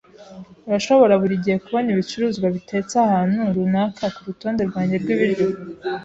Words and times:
Urashobora 0.67 1.13
buri 1.21 1.35
gihe 1.43 1.57
kubona 1.63 1.87
ibicuruzwa 1.91 2.47
bitetse 2.55 2.95
ahantu 3.07 3.37
runaka 3.55 4.03
kurutonde 4.15 4.61
rwanjye 4.69 4.95
rwibiryo. 5.03 5.45